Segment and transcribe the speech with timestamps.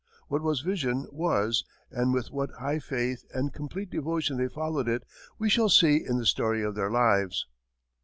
[0.29, 5.03] What that vision was, and with what high faith and complete devotion they followed it,
[5.37, 7.45] we shall see in the story of their lives.